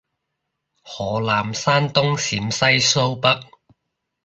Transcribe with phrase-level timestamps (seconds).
[0.81, 2.65] 河南山東陝西
[2.99, 3.39] 蘇北